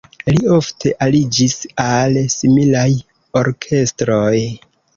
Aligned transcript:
Li 0.27 0.39
ofte 0.53 0.93
aliĝis 1.07 1.53
al 1.85 2.19
similaj 2.37 2.89
orkestroj. 3.45 4.35